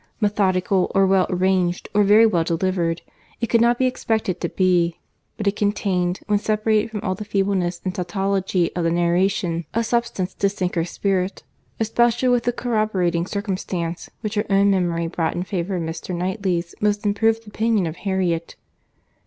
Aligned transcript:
—Methodical, 0.19 0.91
or 0.95 1.05
well 1.05 1.27
arranged, 1.29 1.87
or 1.93 2.01
very 2.03 2.25
well 2.25 2.43
delivered, 2.43 3.03
it 3.39 3.51
could 3.51 3.61
not 3.61 3.77
be 3.77 3.85
expected 3.85 4.41
to 4.41 4.49
be; 4.49 4.97
but 5.37 5.45
it 5.45 5.55
contained, 5.55 6.21
when 6.25 6.39
separated 6.39 6.89
from 6.89 7.01
all 7.03 7.13
the 7.13 7.23
feebleness 7.23 7.79
and 7.85 7.93
tautology 7.93 8.75
of 8.75 8.83
the 8.83 8.89
narration, 8.89 9.63
a 9.75 9.83
substance 9.83 10.33
to 10.33 10.49
sink 10.49 10.73
her 10.73 10.85
spirit—especially 10.85 12.29
with 12.29 12.45
the 12.45 12.51
corroborating 12.51 13.27
circumstances, 13.27 14.09
which 14.21 14.33
her 14.33 14.45
own 14.49 14.71
memory 14.71 15.05
brought 15.05 15.35
in 15.35 15.43
favour 15.43 15.75
of 15.75 15.83
Mr. 15.83 16.15
Knightley's 16.15 16.73
most 16.81 17.05
improved 17.05 17.45
opinion 17.47 17.85
of 17.85 17.97
Harriet. 17.97 18.55